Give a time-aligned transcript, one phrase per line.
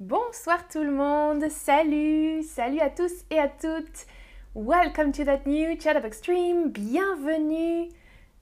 [0.00, 4.06] Bonsoir tout le monde, salut, salut à tous et à toutes.
[4.54, 6.70] Welcome to that new chat of extreme.
[6.70, 7.90] Bienvenue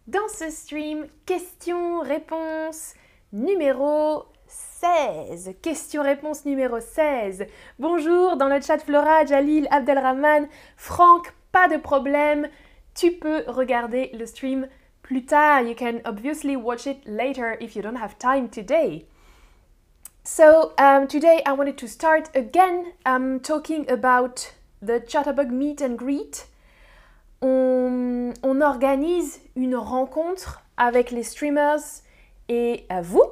[0.07, 2.95] dans ce stream question-réponse
[3.33, 5.57] numéro 16.
[5.61, 7.47] Question-réponse numéro 16.
[7.81, 10.47] Bonjour dans le chat Flora, Jalil, Abdelrahman,
[10.77, 12.47] Franck, pas de problème.
[12.95, 14.69] Tu peux regarder le stream
[15.03, 15.63] plus tard.
[15.63, 19.09] You can obviously watch it later if you don't have time today.
[20.31, 25.97] So um, today I wanted to start again um, talking about the Chatterbug Meet and
[25.97, 26.49] Greet,
[27.41, 31.81] on, organise une rencontre avec les streamers
[32.51, 33.25] et vous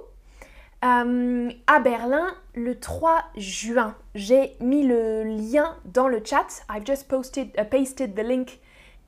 [0.85, 3.95] euh, à Berlin le 3 juin.
[4.15, 6.63] J'ai mis le lien dans le chat.
[6.71, 8.59] I've just posted, uh, pasted the link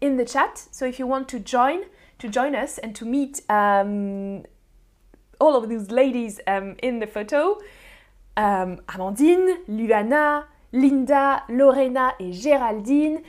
[0.03, 0.69] in the chat.
[0.73, 1.79] So if you want to join,
[2.19, 4.43] to join us and to meet um,
[5.41, 7.59] all of these ladies um, in the photo,
[8.37, 13.21] um, Amandine, Luana, Linda, Lorena et Géraldine.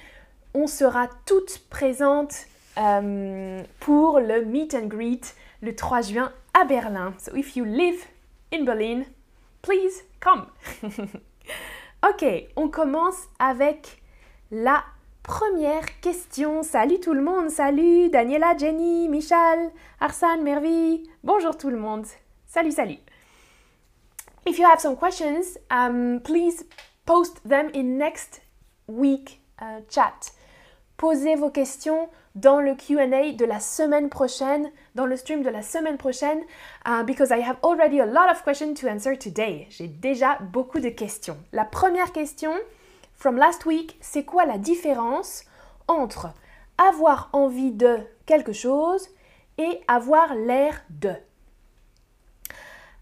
[0.54, 7.14] On sera toutes présentes um, pour le meet and greet le 3 juin à Berlin.
[7.18, 8.06] So if you live
[8.52, 9.04] in Berlin,
[9.62, 10.48] please come.
[12.04, 14.02] ok, on commence avec
[14.52, 14.84] la
[15.30, 16.64] première question.
[16.64, 21.08] Salut tout le monde, salut Daniela, Jenny, Michal, Arsane, Mervi.
[21.24, 22.08] Bonjour tout le monde.
[22.48, 22.98] Salut, salut.
[24.48, 26.66] If you have some questions, um, please
[27.06, 28.42] post them in next
[28.88, 30.32] week uh, chat.
[30.98, 35.62] Posez vos questions dans le Q&A de la semaine prochaine, dans le stream de la
[35.62, 36.40] semaine prochaine,
[36.88, 39.68] uh, because I have already a lot of questions to answer today.
[39.70, 41.38] J'ai déjà beaucoup de questions.
[41.54, 42.52] La première question
[43.20, 45.44] from last week, c'est quoi la différence
[45.88, 46.30] entre
[46.78, 49.10] avoir envie de quelque chose
[49.58, 51.14] et avoir l'air de?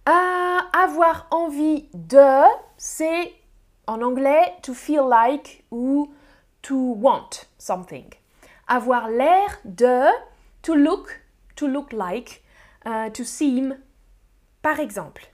[0.08, 2.44] Uh, Avoir envie de,
[2.78, 3.34] c'est
[3.88, 6.12] en anglais, to feel like ou
[6.62, 8.06] to want something.
[8.68, 10.08] Avoir l'air de,
[10.62, 11.22] to look,
[11.56, 12.44] to look like,
[12.86, 13.78] uh, to seem.
[14.62, 15.32] Par exemple,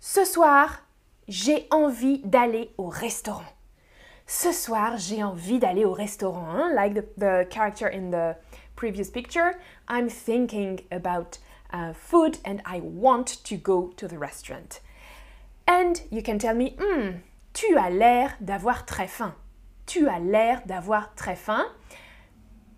[0.00, 0.83] ce soir,
[1.28, 3.44] j'ai envie d'aller au restaurant.
[4.26, 6.48] Ce soir, j'ai envie d'aller au restaurant.
[6.48, 6.72] Hein?
[6.74, 8.36] Like the, the, character in the
[8.74, 9.54] previous picture,
[9.88, 11.38] I'm thinking about
[11.72, 14.80] uh, food and I want to go to the restaurant.
[15.66, 17.18] And you can tell me, hmm,
[17.52, 19.34] tu as l'air d'avoir très faim.
[19.86, 21.66] Tu as l'air d'avoir très faim.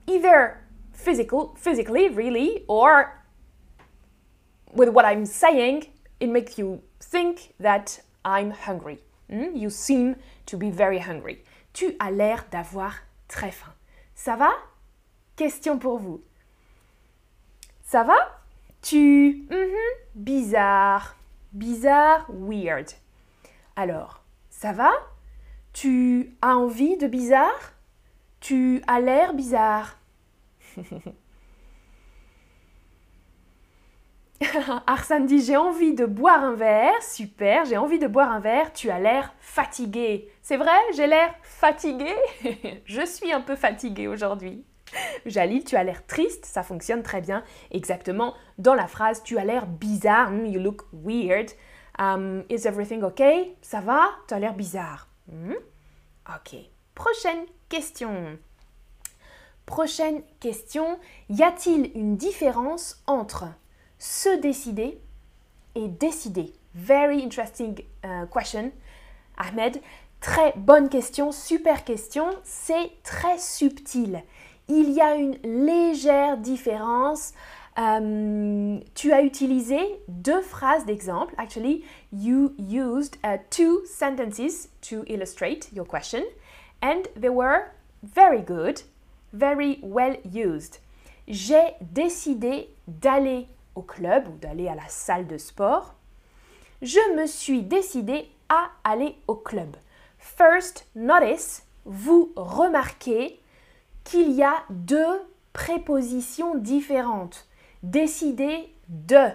[0.08, 0.60] Either
[0.92, 3.22] physical, physically, really, or
[4.72, 5.86] with what I'm saying,
[6.20, 8.98] it makes you think that I'm hungry.
[9.30, 9.56] Mm?
[9.56, 10.16] You seem
[10.46, 11.44] to be very hungry.
[11.72, 12.92] Tu as l'air d'avoir
[13.28, 13.72] très faim.
[14.16, 14.50] Ça va?
[15.36, 16.20] Question pour vous.
[17.84, 18.16] Ça va?
[18.82, 19.46] Tu...
[19.48, 19.70] -hmm,
[20.14, 21.16] bizarre.
[21.52, 22.92] Bizarre, weird.
[23.76, 24.90] Alors, ça va?
[25.72, 27.74] Tu as envie de bizarre?
[28.40, 29.98] Tu as l'air bizarre.
[34.86, 37.02] Arsène dit j'ai envie de boire un verre.
[37.02, 38.72] Super, j'ai envie de boire un verre.
[38.72, 40.30] Tu as l'air fatigué.
[40.42, 42.14] C'est vrai, j'ai l'air fatigué?
[42.84, 44.64] Je suis un peu fatiguée aujourd'hui.
[45.26, 47.42] Jalil, tu as l'air triste, ça fonctionne très bien.
[47.70, 51.50] Exactement dans la phrase, tu as l'air bizarre, hmm, you look weird.
[51.98, 53.56] Um, is everything okay?
[53.62, 54.10] Ça va?
[54.28, 55.08] Tu as l'air bizarre.
[55.30, 55.54] Hmm?
[56.28, 56.56] Ok.
[56.94, 58.38] Prochaine question.
[59.64, 60.98] Prochaine question.
[61.28, 63.44] Y a-t-il une différence entre
[63.98, 64.98] se décider
[65.74, 66.52] et décider?
[66.74, 68.72] Very interesting uh, question.
[69.36, 69.80] Ahmed,
[70.20, 72.26] très bonne question, super question.
[72.44, 74.22] C'est très subtil
[74.68, 77.32] il y a une légère différence.
[77.76, 81.34] Um, tu as utilisé deux phrases d'exemple.
[81.36, 86.22] Actually, you used uh, two sentences to illustrate your question,
[86.80, 87.66] and they were
[88.02, 88.80] very good,
[89.34, 90.80] very well used.
[91.28, 93.46] J'ai décidé d'aller
[93.76, 95.94] au club ou d'aller à la salle de sport.
[96.82, 99.76] Je me suis décidé à aller au club.
[100.18, 103.40] First, notice, vous remarquez
[104.04, 105.22] qu'il y a deux
[105.52, 107.46] prépositions différentes.
[107.82, 109.28] Décider de.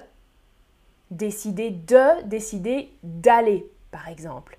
[1.09, 4.57] Décider de, décider d'aller, par exemple.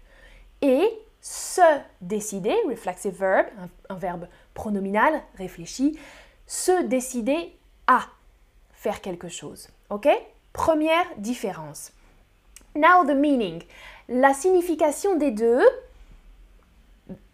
[0.61, 0.83] Et
[1.21, 3.47] se décider, reflexive verb,
[3.89, 5.99] un, verbe pronominal, réfléchi,
[6.47, 7.57] se décider
[7.87, 8.07] à
[8.83, 9.69] faire quelque chose.
[9.91, 10.09] Ok?
[10.53, 11.93] Première différence.
[12.75, 13.63] Now the meaning.
[14.09, 15.63] La signification des deux,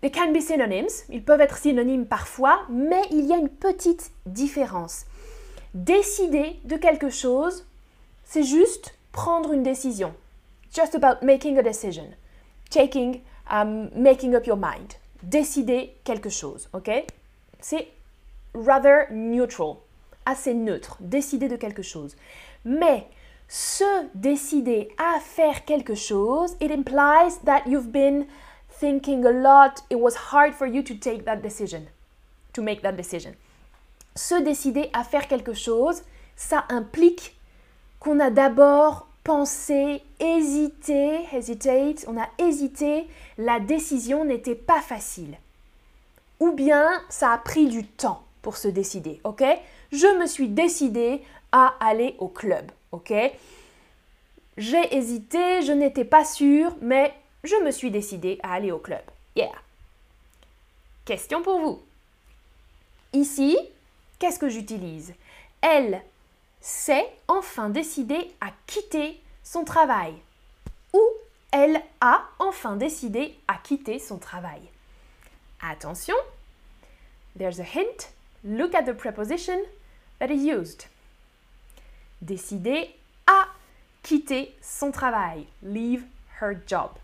[0.01, 4.11] They can be synonyms, ils peuvent être synonymes parfois, mais il y a une petite
[4.27, 5.05] différence.
[5.75, 7.67] Décider de quelque chose,
[8.25, 10.15] c'est juste prendre une décision.
[10.71, 12.15] just about making a decision.
[12.71, 14.95] Taking, um, making up your mind.
[15.23, 16.91] Décider quelque chose, ok?
[17.61, 17.89] C'est
[18.55, 19.79] rather neutral,
[20.29, 20.97] assez neutre.
[21.01, 22.17] Décider de quelque chose.
[22.65, 23.09] Mais
[23.49, 28.27] se décider à faire quelque chose, it implies that you've been
[28.79, 29.83] thinking a lot.
[29.91, 31.83] It was hard for you to take that decision,
[32.53, 33.33] to make that decision.
[34.15, 36.03] Se décider à faire quelque chose,
[36.37, 37.37] ça implique
[38.01, 45.37] qu'on a d'abord pensé, hésité, hesitate, on a hésité, la décision n'était pas facile.
[46.41, 49.45] Ou bien ça a pris du temps pour se décider, ok?
[49.93, 53.13] Je me suis décidé à aller au club, ok?
[54.57, 57.15] J'ai hésité, je n'étais pas sûre, mais
[57.45, 59.03] je me suis décidé à aller au club.
[59.37, 59.53] Yeah.
[61.05, 61.83] Question pour vous.
[63.13, 63.57] Ici,
[64.19, 65.15] qu'est-ce que j'utilise?
[65.61, 66.03] Elle
[66.61, 70.15] s'est enfin décidé à quitter son travail.
[70.93, 71.01] Ou
[71.51, 74.61] elle a enfin décidé à quitter son travail.
[75.63, 76.17] Attention,
[77.39, 78.11] there's a hint.
[78.45, 79.59] Look at the preposition
[80.19, 80.87] that is used.
[82.25, 82.95] Décider
[83.27, 83.47] à
[84.03, 85.47] quitter son travail.
[85.63, 86.05] Leave
[86.41, 86.99] her job.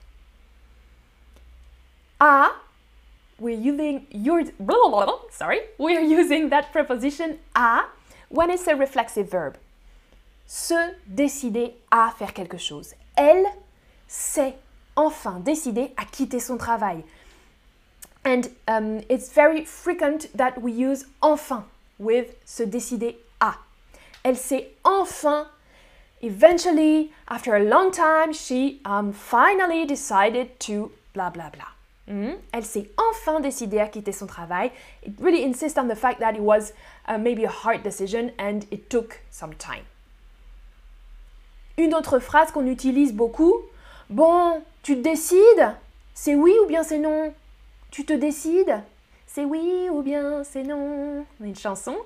[2.20, 2.50] A,
[3.38, 4.42] we're using your
[5.30, 7.82] sorry, we're using that preposition a
[8.28, 9.56] when it's a reflexive verb.
[10.46, 12.94] Se décider à faire quelque chose.
[13.16, 13.46] Elle
[14.08, 14.54] s'est
[14.96, 17.04] enfin décidée à quitter son travail.
[18.24, 21.64] And um, it's very frequent that we use enfin
[21.98, 23.56] with se décider à.
[24.22, 25.46] Elle s'est enfin,
[26.22, 31.68] eventually, after a long time, she um, finally decided to blah blah blah.
[32.06, 32.36] Mm.
[32.52, 34.70] Elle s'est enfin décidée à quitter son travail.
[35.06, 36.72] It really insists on the fact that it was
[37.08, 39.84] uh, maybe a hard decision and it took some time.
[41.76, 43.54] Une autre phrase qu'on utilise beaucoup.
[44.10, 45.74] Bon, tu te décides
[46.14, 47.34] C'est oui ou bien c'est non?
[47.90, 48.82] Tu te décides?
[49.34, 51.96] C'est oui ou bien c'est non Une chanson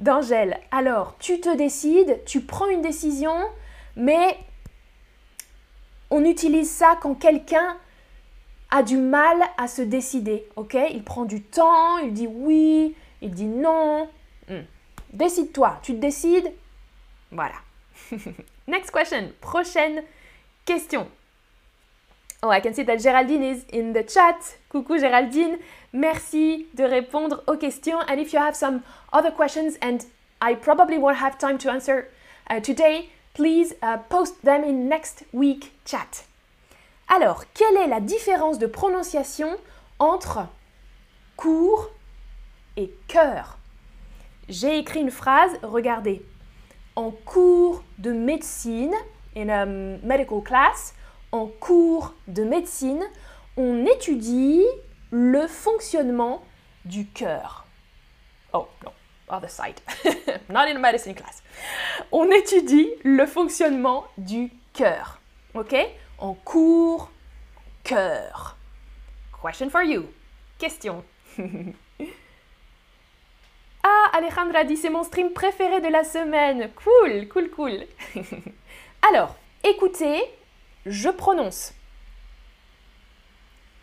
[0.00, 0.58] d'Angèle.
[0.72, 3.36] Alors, tu te décides, tu prends une décision,
[3.94, 4.36] mais
[6.10, 7.76] on utilise ça quand quelqu'un
[8.72, 10.76] a du mal à se décider, ok?
[10.90, 14.08] Il prend du temps, il dit oui, il dit non.
[14.48, 14.62] Hmm.
[15.12, 16.52] Décide-toi, tu te décides
[17.30, 17.54] Voilà.
[18.66, 20.02] Next question, prochaine
[20.64, 21.06] question.
[22.44, 24.34] Oh, I can see that Géraldine is in the chat.
[24.68, 25.58] Coucou Géraldine,
[25.92, 27.98] merci de répondre aux questions.
[28.08, 28.80] And if you have some
[29.12, 29.98] other questions and
[30.40, 32.08] I probably won't have time to answer
[32.50, 36.24] uh, today, please uh, post them in next week chat.
[37.08, 39.56] Alors, quelle est la différence de prononciation
[39.98, 40.46] entre
[41.36, 41.90] cours
[42.76, 43.58] et cœur?
[44.48, 46.24] J'ai écrit une phrase, regardez.
[46.96, 48.94] En cours de médecine,
[49.36, 50.94] in a medical class,
[51.32, 53.02] en cours de médecine,
[53.56, 54.64] on étudie
[55.12, 56.42] le fonctionnement
[56.86, 57.66] du cœur.
[58.54, 58.92] Oh, non,
[59.28, 59.78] other side.
[60.48, 61.42] Not in a medicine class.
[62.10, 65.20] On étudie le fonctionnement du cœur.
[65.54, 65.76] OK?
[66.18, 67.10] En cours,
[67.84, 68.56] cœur.
[69.42, 70.06] Question for you.
[70.58, 71.04] Question.
[73.82, 76.70] ah, Alejandra dit c'est mon stream préféré de la semaine.
[76.74, 77.84] Cool, cool, cool.
[79.10, 80.22] Alors, écoutez,
[80.86, 81.74] je prononce.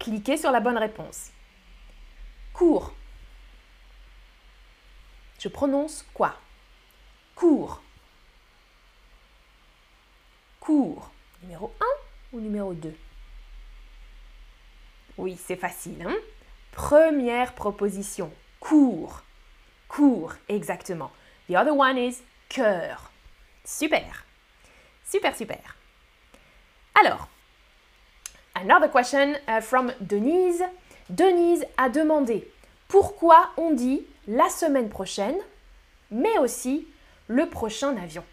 [0.10, 1.30] Cliquez sur la bonne réponse.
[2.52, 2.96] Cours.
[5.38, 6.36] Je prononce quoi?
[7.36, 7.80] Cours.
[10.60, 11.12] Cours.
[11.44, 11.86] Numéro 1
[12.34, 12.98] ou numéro 2
[15.20, 16.02] Oui, c'est facile.
[16.02, 16.18] Hein?
[16.72, 19.22] Première proposition, cours.
[19.88, 21.12] Cours, exactement.
[21.48, 23.12] The other one is cœur.
[23.64, 24.26] Super.
[25.06, 25.76] Super, super.
[27.00, 27.30] Alors,
[28.62, 30.64] another question uh, from Denise.
[31.10, 32.48] Denise a demandé
[32.88, 35.38] pourquoi on dit la semaine prochaine,
[36.12, 36.88] mais aussi
[37.28, 38.24] le prochain avion.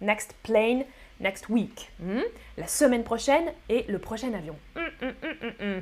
[0.00, 0.84] Next plane,
[1.20, 1.90] next week.
[2.00, 2.22] Hmm?
[2.56, 4.56] La semaine prochaine et le prochain avion.
[4.76, 5.80] Hmm,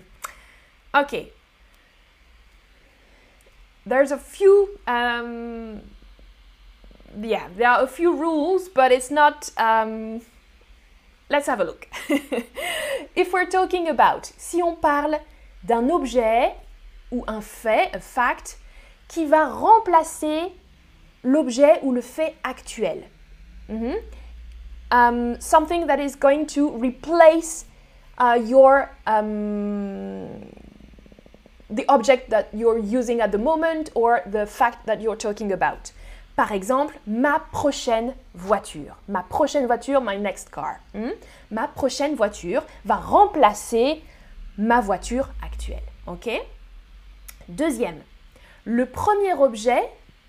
[0.95, 1.26] ok.
[3.87, 4.68] There's a few.
[4.88, 5.80] Um,
[7.23, 9.50] yeah, there are a few rules, but it's not.
[9.59, 10.23] Um,
[11.30, 11.88] let's have a look.
[13.16, 15.21] If we're talking about, si on parle
[15.64, 16.54] d'un objet
[17.11, 18.59] ou un fait, a fact,
[19.09, 20.52] qui va remplacer
[21.23, 23.04] l'objet ou le fait actuel.
[23.68, 23.97] Mm
[24.90, 27.64] um, something that is going to replace
[28.18, 30.50] uh, your um,
[31.68, 35.92] the object that you're using at the moment or the fact that you're talking about.
[36.37, 38.97] Par exemple, ma prochaine voiture.
[39.09, 40.76] Ma prochaine voiture, my next car.
[40.95, 41.11] Hmm?
[41.50, 44.02] Ma prochaine voiture va remplacer
[44.59, 45.83] ma voiture actuelle.
[46.07, 46.28] OK?
[47.49, 48.02] Deuxième,
[48.64, 49.83] le premier objet,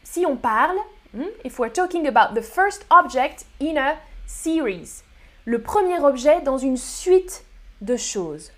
[0.04, 0.78] si on parle,
[1.14, 3.96] hmm, if we're talking about the first object in a
[4.28, 5.04] series,
[5.46, 7.44] le premier objet dans une suite
[7.82, 8.52] de choses.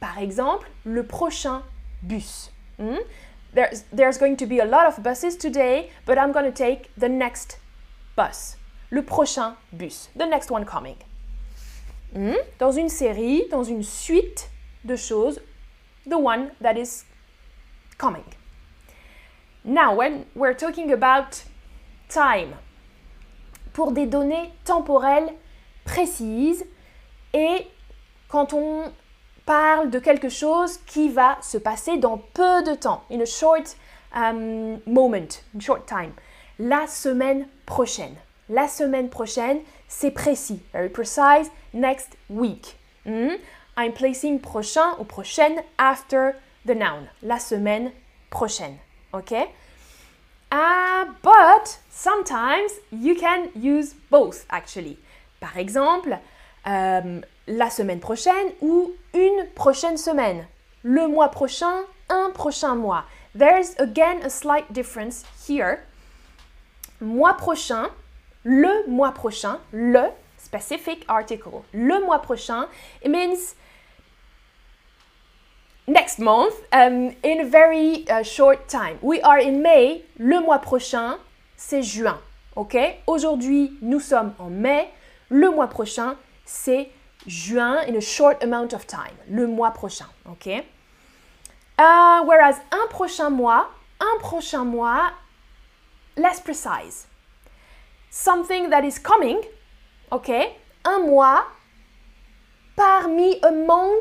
[0.00, 1.62] Par exemple, le prochain
[2.02, 2.50] bus.
[2.78, 2.98] Hmm?
[3.52, 6.90] There's, there's going to be a lot of buses today, but I'm going to take
[6.96, 7.58] the next
[8.14, 8.56] bus.
[8.90, 10.08] Le prochain bus.
[10.14, 10.96] The next one coming.
[12.12, 12.34] Hmm?
[12.58, 14.48] Dans une série, dans une suite
[14.84, 15.38] de choses,
[16.06, 17.04] the one that is
[17.98, 18.24] coming.
[19.64, 21.42] Now, when we're talking about
[22.08, 22.54] time,
[23.72, 25.34] pour des données temporelles
[25.84, 26.64] précises
[27.32, 27.66] et
[28.28, 28.92] quand on
[29.48, 33.76] parle de quelque chose qui va se passer dans peu de temps, in a short
[34.14, 36.12] um, moment, in short time.
[36.58, 38.14] La semaine prochaine.
[38.50, 42.76] La semaine prochaine, c'est précis, very precise, next week.
[43.06, 43.36] Hmm?
[43.78, 46.34] I'm placing prochain ou prochaine after
[46.66, 47.08] the noun.
[47.22, 47.92] La semaine
[48.28, 48.76] prochaine.
[49.14, 49.32] OK?
[50.52, 54.98] Uh, but sometimes you can use both actually.
[55.40, 56.18] Par exemple,
[56.66, 60.46] um, la semaine prochaine ou une prochaine semaine.
[60.84, 63.04] Le mois prochain, un prochain mois.
[63.34, 65.80] There's again a slight difference here.
[67.00, 67.88] Mois prochain,
[68.44, 71.64] le mois prochain, le specific article.
[71.72, 72.66] Le mois prochain,
[73.02, 73.54] it means
[75.86, 78.98] next month um, in a very uh, short time.
[79.02, 81.18] We are in May, le mois prochain,
[81.56, 82.18] c'est juin.
[82.56, 82.76] OK?
[83.06, 84.88] Aujourd'hui, nous sommes en mai,
[85.28, 86.90] le mois prochain, c'est
[87.28, 90.64] juin in a short amount of time, le mois prochain, ok?
[91.78, 93.66] Uh, Whereas un prochain mois,
[94.00, 95.12] un prochain mois,
[96.16, 97.06] less precise.
[98.10, 99.40] Something that is coming,
[100.10, 100.56] ok?
[100.84, 101.44] Un mois
[102.74, 104.00] parmi among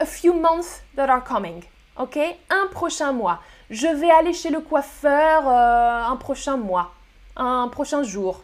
[0.00, 1.62] a few months that are coming,
[1.98, 2.38] ok?
[2.50, 3.38] Un prochain mois.
[3.68, 6.90] Je vais aller chez le coiffeur euh, un prochain mois,
[7.36, 8.42] un prochain jour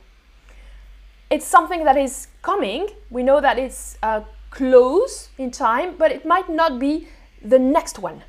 [1.31, 2.89] it's something that is coming.
[3.11, 7.09] We know that it's uh, close in time, but it might not be
[7.43, 8.23] the next one.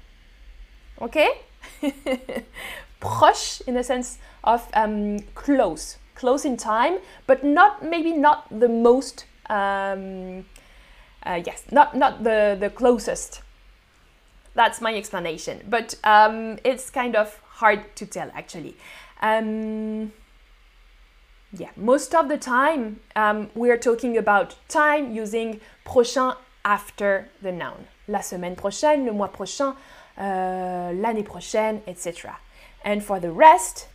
[1.02, 1.30] Okay?
[3.02, 8.68] Proche in the sense of um, close, close in time, but not maybe not the
[8.68, 9.26] most.
[9.50, 10.46] Um,
[11.24, 13.42] uh, yes, not not the the closest.
[14.56, 18.76] That's my explanation, but um, it's kind of hard to tell actually.
[19.22, 20.12] Um,
[21.54, 26.34] yeah, most of the time um, we are talking about time using prochain
[26.66, 27.86] after the noun.
[28.08, 29.76] La semaine prochaine, le mois prochain,
[30.20, 32.30] euh, l'année prochaine, etc.
[32.84, 33.90] And for the rest,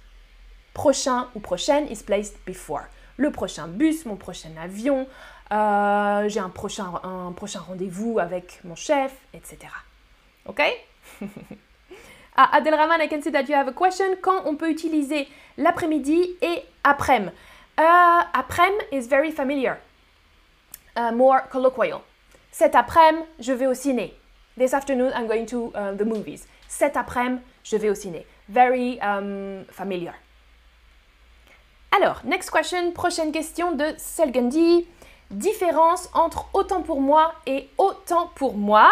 [0.75, 2.89] prochain ou prochaine is placed before.
[3.17, 5.07] Le prochain bus, mon prochain avion,
[5.53, 9.59] euh, j'ai un prochain, un prochain rendez-vous avec mon chef, etc.
[10.47, 10.63] Ok?
[12.35, 14.17] Ah, Adelrahman, I can see that you have a question.
[14.23, 17.31] Quand on peut utiliser l'après-midi et après-midi
[17.79, 19.77] uh, Après-midi is very familiar.
[20.97, 22.01] Uh, more colloquial.
[22.51, 24.15] Cet après-midi, je vais au ciné.
[24.57, 26.47] This afternoon, I'm going to uh, the movies.
[26.69, 28.25] Cet après-midi, je vais au ciné.
[28.49, 30.15] Very um, familiar.
[31.95, 34.87] Alors, next question, prochaine question de Selgendi.
[35.31, 38.91] Différence entre autant pour moi et autant pour moi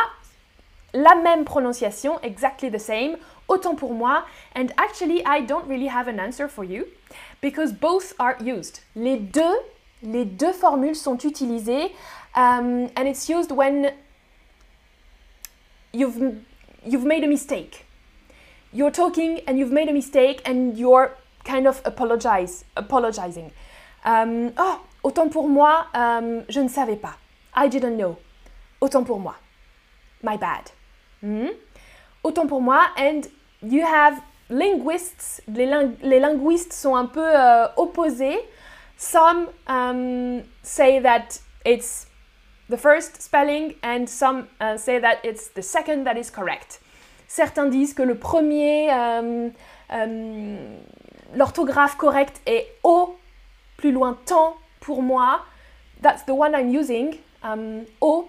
[0.92, 3.16] la même prononciation, exactly the same,
[3.48, 4.24] autant pour moi.
[4.54, 6.86] And actually, I don't really have an answer for you
[7.40, 8.80] because both are used.
[8.94, 9.58] Les deux,
[10.02, 11.92] les deux formules sont utilisées
[12.34, 13.92] um, and it's used when
[15.92, 16.38] you've,
[16.84, 17.86] you've made a mistake.
[18.72, 23.50] You're talking and you've made a mistake and you're kind of apologize, apologizing.
[24.04, 27.16] Um, oh, autant pour moi, um, je ne savais pas.
[27.54, 28.18] I didn't know.
[28.80, 29.34] Autant pour moi.
[30.22, 30.70] My bad.
[31.22, 31.48] Hmm?
[32.22, 33.22] Autant pour moi, and
[33.62, 38.38] you have linguists, les, ling les linguistes sont un peu euh, opposés.
[38.96, 42.06] Some um, say that it's
[42.68, 46.80] the first spelling and some uh, say that it's the second that is correct.
[47.26, 49.52] Certains disent que le premier, um,
[51.34, 53.16] l'orthographe correcte est au,
[53.76, 55.42] plus loin temps pour moi.
[56.02, 57.18] That's the one I'm using.
[57.42, 58.28] Um, au,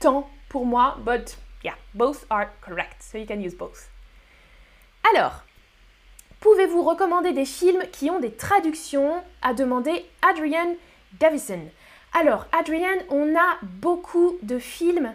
[0.00, 1.36] temps pour moi, but
[1.66, 3.90] yeah, both are correct, so you can use both.
[5.10, 5.42] Alors,
[6.40, 10.76] pouvez-vous recommander des films qui ont des traductions a demandé Adrian
[11.18, 11.68] Davison?
[12.12, 15.12] Alors, Adrian, on a beaucoup de films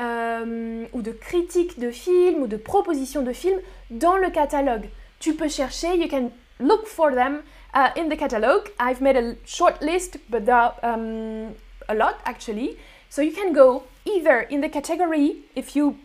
[0.00, 3.60] euh, ou de critiques de films ou de propositions de films
[3.90, 4.88] dans le catalogue.
[5.20, 8.68] Tu peux chercher, you can look for them uh, in the catalog.
[8.80, 11.54] I've made a short list, but there are um,
[11.88, 12.76] a lot actually.
[13.14, 16.00] So you can go either in the category, if you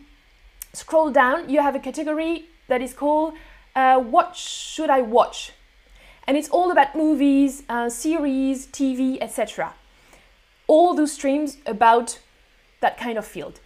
[0.72, 3.34] scroll down, you have a category that is called
[3.74, 5.50] uh, What Should I Watch?
[6.28, 9.72] And it's all about movies, uh, series, TV, etc.
[10.68, 12.20] All those streams about
[12.80, 13.58] that kind of field.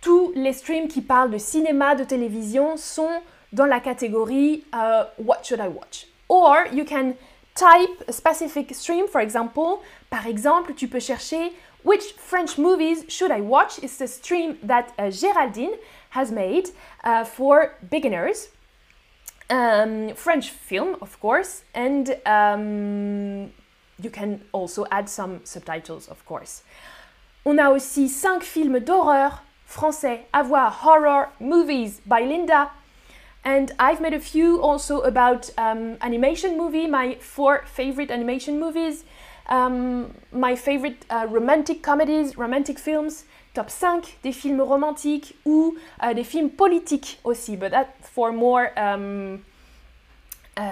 [0.00, 3.20] Tous les streams qui parlent de cinéma, de télévision sont
[3.52, 6.06] dans la catégorie uh, What should I watch?
[6.26, 7.16] Or you can
[7.54, 9.82] type a specific stream, for example.
[10.08, 11.52] Par exemple, tu peux chercher
[11.82, 13.78] Which French movies should I watch?
[13.82, 15.78] It's a stream that uh, Géraldine
[16.10, 16.70] has made
[17.02, 18.48] uh, for beginners.
[19.50, 23.52] Um, French film, of course, and um,
[24.00, 26.62] you can also add some subtitles, of course.
[27.44, 32.70] On a aussi cinq films d'horreur français à voir, horror movies by Linda.
[33.44, 39.04] And I've made a few also about um, animation movie, my four favorite animation movies,
[39.52, 46.14] um, my favorite uh, romantic comedies, romantic films, top 5 des films romantiques ou uh,
[46.14, 49.44] des films politiques aussi, but that for more, um,
[50.56, 50.62] uh,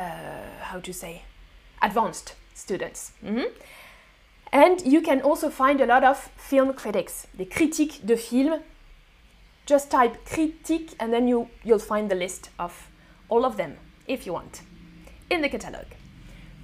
[0.72, 1.22] how to say,
[1.82, 3.12] advanced students.
[3.22, 3.46] Mm -hmm.
[4.52, 8.62] And you can also find a lot of film critics, des critiques de films.
[9.66, 12.88] Just type critique and then you, you'll find the list of
[13.28, 14.62] all of them, if you want,
[15.28, 15.99] in the catalogue.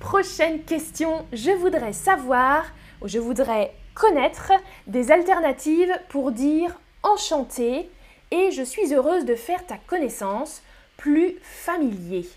[0.01, 2.65] Prochaine question, je voudrais savoir,
[3.01, 4.53] ou je voudrais connaître
[4.87, 7.89] des alternatives pour dire enchanté
[8.31, 10.63] et je suis heureuse de faire ta connaissance
[10.97, 12.29] plus familier.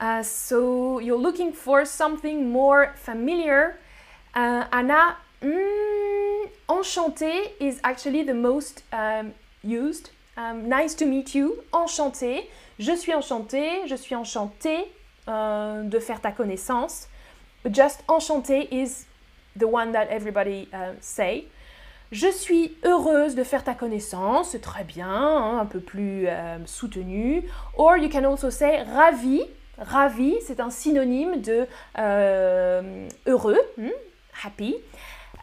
[0.00, 3.78] Uh, so you're looking for something more familiar.
[4.36, 9.32] Uh, Anna, mm, enchanté is actually the most um,
[9.64, 10.10] used.
[10.36, 12.48] Um, nice to meet you, enchanté.
[12.78, 14.92] Je suis enchantée, je suis enchantée
[15.28, 17.08] uh, de faire ta connaissance.
[17.70, 19.06] Just enchanté is
[19.56, 21.46] the one that everybody uh, say.
[22.10, 26.56] Je suis heureuse de faire ta connaissance, c'est très bien, hein, un peu plus euh,
[26.64, 27.44] soutenu.
[27.76, 29.42] Or you can also say ravi.
[29.76, 31.66] Ravi, c'est un synonyme de
[31.98, 33.90] euh, heureux, hmm,
[34.42, 34.74] happy.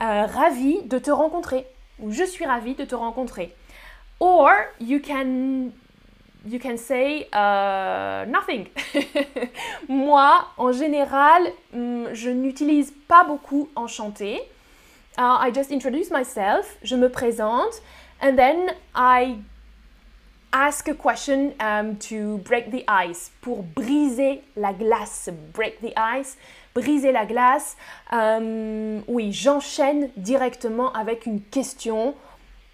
[0.02, 1.68] Euh, ravi de te rencontrer.
[2.00, 3.54] Ou je suis ravi de te rencontrer.
[4.20, 4.50] Or
[4.82, 5.70] you can
[6.46, 8.68] you can say uh, nothing.
[9.88, 14.42] Moi, en général, mm, je n'utilise pas beaucoup enchanté.
[15.18, 17.82] Uh, I just introduce myself, je me présente,
[18.22, 19.38] and then I
[20.52, 26.38] ask a question um, to break the ice, pour briser la glace, break the ice,
[26.74, 27.76] briser la glace.
[28.12, 32.16] Um, oui, j'enchaîne directement avec une question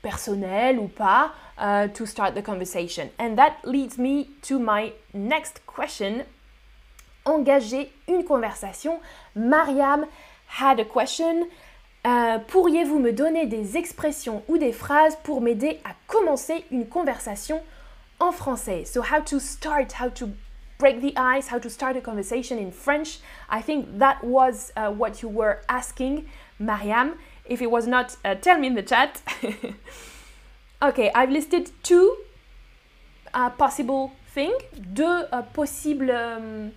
[0.01, 1.31] personnelle ou pas
[1.61, 3.11] uh, to start the conversation.
[3.17, 6.25] And that leads me to my next question.
[7.25, 8.99] Engager une conversation.
[9.35, 10.07] Mariam
[10.47, 11.47] had a question.
[12.03, 17.61] Euh, pourriez-vous me donner des expressions ou des phrases pour m'aider à commencer une conversation
[18.19, 18.85] en français?
[18.85, 20.29] So how to start, how to
[20.79, 23.19] break the ice, how to start a conversation in French.
[23.51, 26.25] I think that was uh, what you were asking,
[26.57, 27.19] Mariam.
[27.45, 29.21] If it was not, uh, tell me in the chat.
[30.81, 32.11] okay, I've listed two
[33.33, 36.71] uh, possible things, deux uh, possibles um,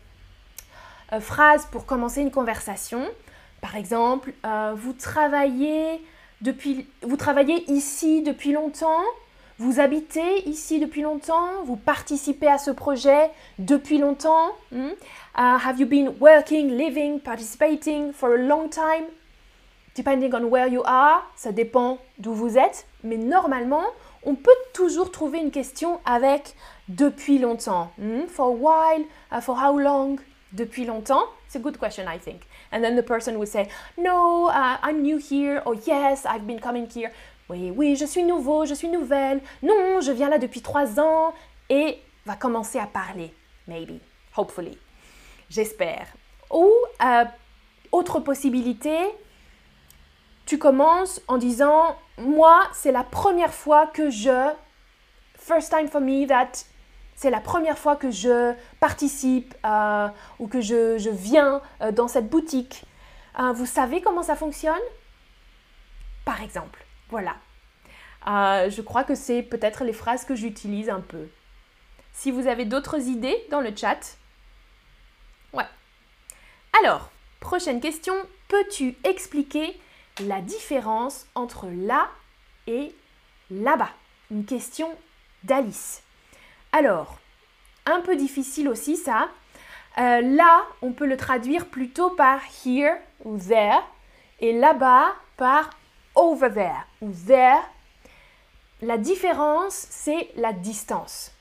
[1.12, 3.06] uh, phrases pour commencer une conversation.
[3.60, 6.02] Par exemple, euh, vous travaillez
[6.42, 9.02] depuis, vous travaillez ici depuis longtemps,
[9.58, 14.50] vous habitez ici depuis longtemps, vous participez à ce projet depuis longtemps.
[14.70, 14.90] Hmm?
[15.36, 19.06] Uh, have you been working, living, participating for a long time?
[19.94, 23.84] Depending on where you are, ça dépend d'où vous êtes, mais normalement,
[24.24, 26.56] on peut toujours trouver une question avec
[26.88, 27.92] depuis longtemps.
[27.98, 28.26] Hmm?
[28.26, 30.18] For a while, uh, for how long?
[30.52, 31.24] Depuis longtemps?
[31.46, 32.42] It's a good question, I think.
[32.72, 35.62] And then the person would say, No, uh, I'm new here.
[35.64, 37.10] Or yes, I've been coming here.
[37.48, 39.40] Oui, oui, je suis nouveau, je suis nouvelle.
[39.62, 41.34] Non, je viens là depuis trois ans.
[41.68, 43.32] Et va commencer à parler.
[43.68, 44.00] Maybe.
[44.36, 44.78] Hopefully.
[45.50, 46.06] J'espère.
[46.50, 46.70] Ou,
[47.04, 47.24] euh,
[47.92, 48.96] autre possibilité,
[50.46, 54.50] tu commences en disant, moi, c'est la première fois que je,
[55.38, 56.64] first time for me that
[57.16, 62.08] c'est la première fois que je participe euh, ou que je, je viens euh, dans
[62.08, 62.84] cette boutique.
[63.38, 64.74] Euh, vous savez comment ça fonctionne?
[66.24, 67.36] Par exemple, voilà.
[68.26, 71.28] je crois que c'est peut-être les phrases que j'utilise un peu.
[72.12, 74.16] Si vous avez d'autres idées dans le chat?
[75.52, 75.66] Ouais.
[76.82, 78.14] Alors, prochaine question.
[78.48, 79.78] Peux-tu expliquer
[80.20, 82.08] la différence entre là
[82.66, 82.94] et
[83.50, 83.90] là-bas
[84.30, 84.88] Une question
[85.42, 86.02] d'Alice.
[86.72, 87.18] Alors,
[87.86, 89.28] un peu difficile aussi ça.
[89.98, 93.80] Euh, là, on peut le traduire plutôt par here ou there,
[94.40, 95.70] et là-bas par
[96.14, 97.60] over there ou there.
[98.82, 101.32] La différence, c'est la distance.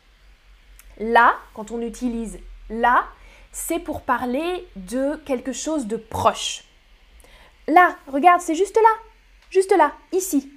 [0.99, 3.05] Là, quand on utilise là,
[3.51, 6.63] c'est pour parler de quelque chose de proche.
[7.67, 8.99] Là, regarde, c'est juste là,
[9.49, 10.52] juste là, ici.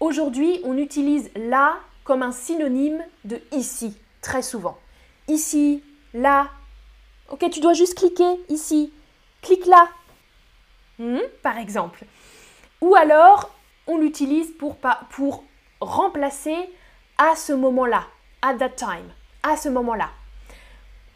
[0.00, 4.78] Aujourd'hui, on utilise là comme un synonyme de ici, très souvent.
[5.28, 5.82] Ici,
[6.14, 6.48] là.
[7.30, 8.92] Ok, tu dois juste cliquer ici.
[9.42, 9.88] Clique là.
[10.98, 12.04] Hmm, par exemple.
[12.80, 13.50] Ou alors,
[13.86, 14.76] on l'utilise pour,
[15.10, 15.44] pour
[15.80, 16.56] remplacer
[17.18, 18.04] à ce moment-là,
[18.42, 19.10] at that time,
[19.42, 20.10] à ce moment-là.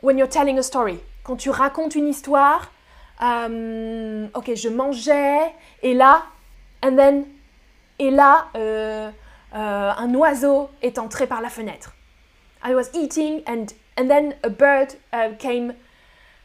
[0.02, 2.70] When you're telling a story, quand tu racontes une histoire,
[3.22, 6.22] euh, ok, je mangeais, et là,
[6.82, 7.24] and then,
[7.98, 9.10] et là, euh,
[9.54, 11.94] euh, un oiseau est entré par la fenêtre.
[12.64, 13.66] I was eating and,
[13.98, 14.96] and then a bird
[15.38, 15.74] came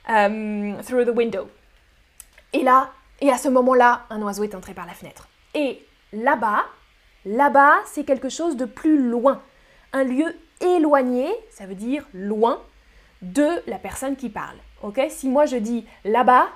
[0.07, 1.49] um, through the window.
[2.53, 2.89] Et là,
[3.21, 5.27] et à ce moment-là, un oiseau est entré par la fenêtre.
[5.53, 6.65] Et là-bas,
[7.25, 9.41] là-bas, c'est quelque chose de plus loin.
[9.93, 12.61] Un lieu éloigné, ça veut dire loin,
[13.21, 14.57] de la personne qui parle.
[14.83, 16.47] Ok Si moi je dis là-bas,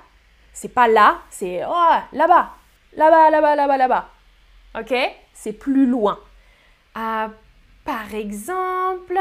[0.52, 2.54] c'est pas là, c'est oh, là-bas,
[2.96, 4.10] là-bas, là-bas, là-bas, là-bas.
[4.78, 4.94] Ok?
[5.32, 6.18] C'est plus loin.
[6.94, 7.30] Ah,
[7.84, 9.18] par exemple,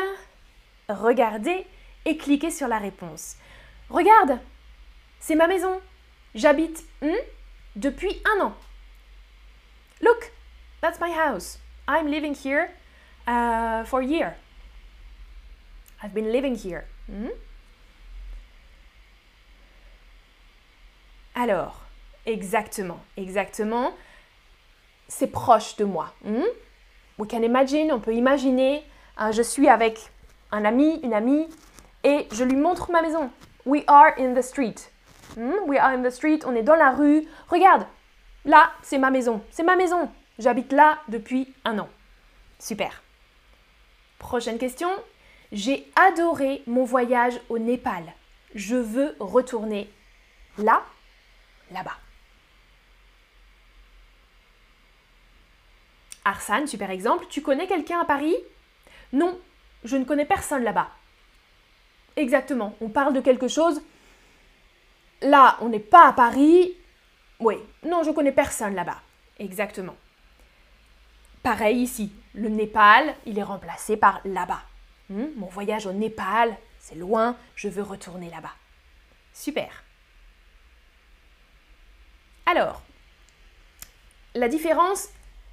[0.89, 1.65] regardez
[2.05, 3.35] et cliquez sur la réponse.
[3.89, 4.39] Regarde,
[5.19, 5.81] c'est ma maison.
[6.35, 7.13] J'habite hmm,
[7.75, 8.53] depuis un an.
[10.01, 10.31] Look,
[10.81, 11.59] that's my house.
[11.87, 12.69] I'm living here
[13.27, 14.35] uh, for a year.
[16.01, 16.85] I've been living here.
[17.07, 17.29] Hmm?
[21.41, 21.85] Alors,
[22.25, 23.93] exactement, exactement,
[25.07, 26.13] c'est proche de moi.
[26.25, 26.43] Hmm?
[27.17, 28.83] We can imagine, on peut imaginer,
[29.15, 30.11] hein, je suis avec
[30.51, 31.47] un ami, une amie,
[32.03, 33.31] et je lui montre ma maison.
[33.65, 34.91] We are in the street.
[35.37, 35.53] Hmm?
[35.65, 37.25] We are in the street, on est dans la rue.
[37.47, 37.87] Regarde,
[38.43, 39.41] là, c'est ma maison.
[39.49, 40.09] C'est ma maison.
[40.39, 41.87] J'habite là depuis un an.
[42.59, 43.01] Super.
[44.17, 44.89] Prochaine question.
[45.53, 48.03] J'ai adoré mon voyage au Népal.
[48.55, 49.89] Je veux retourner
[50.57, 50.83] là,
[51.71, 51.97] là-bas.
[56.25, 58.35] Arsane, super exemple, tu connais quelqu'un à Paris?
[59.13, 59.39] Non,
[59.83, 60.89] je ne connais personne là-bas.
[62.15, 63.81] Exactement, on parle de quelque chose.
[65.21, 66.73] Là, on n'est pas à Paris.
[67.39, 69.01] Oui, non, je connais personne là-bas.
[69.39, 69.95] Exactement.
[71.41, 74.61] Pareil ici, le Népal, il est remplacé par là-bas.
[75.09, 78.53] Hmm, mon voyage au Népal, c'est loin, je veux retourner là-bas.
[79.33, 79.83] Super.
[82.49, 82.81] Alors,
[84.33, 85.09] la différence,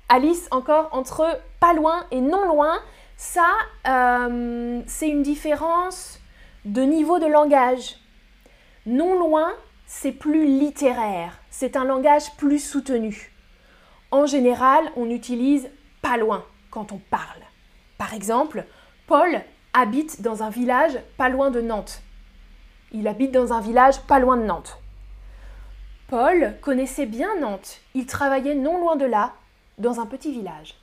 [0.09, 2.79] Alice, encore entre pas loin et non loin,
[3.19, 3.51] ça,
[3.87, 6.19] euh, c'est une différence
[6.65, 7.97] de niveau de langage.
[8.87, 9.53] Non loin,
[9.85, 13.31] c'est plus littéraire, c'est un langage plus soutenu.
[14.11, 15.69] En général, on utilise
[16.01, 17.43] pas loin quand on parle.
[17.99, 18.65] Par exemple,
[19.07, 19.43] Paul
[19.75, 22.01] habite dans un village pas loin de Nantes.
[22.93, 24.81] Il habite dans un village pas loin de Nantes.
[26.09, 27.81] Paul connaissait bien Nantes.
[27.95, 29.35] Il travaillait non loin de là,
[29.79, 30.75] dans un petit village.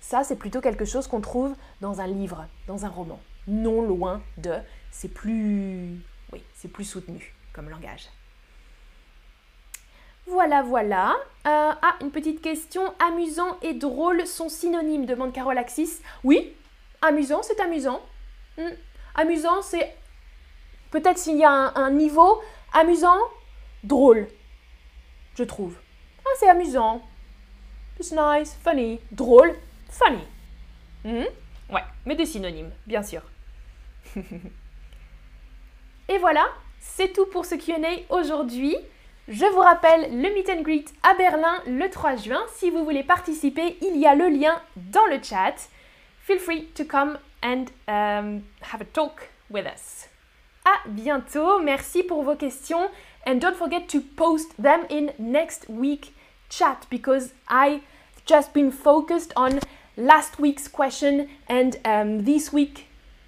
[0.00, 3.20] Ça, c'est plutôt quelque chose qu'on trouve dans un livre, dans un roman.
[3.46, 4.54] Non loin de,
[4.90, 6.00] c'est plus...
[6.32, 8.08] Oui, c'est plus soutenu comme langage.
[10.26, 11.16] Voilà, voilà.
[11.46, 12.94] Euh, ah, une petite question.
[13.00, 16.00] Amusant et drôle sont synonymes, demande Carole Axis.
[16.22, 16.54] Oui,
[17.02, 18.00] amusant, c'est amusant.
[18.56, 18.70] Hmm.
[19.16, 19.92] Amusant, c'est
[20.92, 22.40] peut-être s'il y a un, niveau.
[22.72, 23.18] Amusant,
[23.84, 24.28] drôle,
[25.36, 25.76] je trouve.
[26.24, 27.02] Ah, c'est amusant.
[27.98, 29.54] It's nice, funny, drôle,
[29.88, 30.26] funny.
[31.04, 31.24] Hmm?
[31.70, 33.22] Ouais, mais des synonymes, bien sûr.
[36.08, 36.46] Et voilà,
[36.80, 38.76] c'est tout pour ce Q&A aujourd'hui.
[39.28, 42.42] Je vous rappelle le meet and greet à Berlin le 3 juin.
[42.56, 45.54] Si vous voulez participer, il y a le lien dans le chat.
[46.22, 50.08] Feel free to come and um, have a talk with us.
[50.64, 51.60] À bientôt.
[51.60, 52.90] Merci pour vos questions.
[53.26, 56.14] And don't forget to post them in next week
[56.48, 57.82] chat because I
[58.24, 59.60] just been focused on
[59.96, 62.86] last week's question and um, this week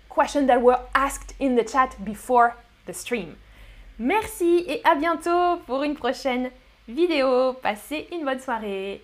[0.08, 3.36] question that were asked in the chat before the stream.
[3.98, 6.50] Merci et à bientôt pour une prochaine
[6.88, 7.54] vidéo.
[7.54, 9.02] Passez une bonne soirée.